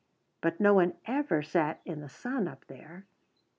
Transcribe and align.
But 0.41 0.59
no 0.59 0.73
one 0.73 0.93
ever 1.05 1.43
sat 1.43 1.79
in 1.85 2.01
the 2.01 2.09
sun 2.09 2.47
up 2.47 2.65
there. 2.65 3.05